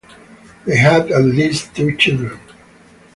They 0.65 0.77
had 0.77 1.11
at 1.11 1.21
least 1.21 1.75
two 1.75 1.95
children. 1.95 2.39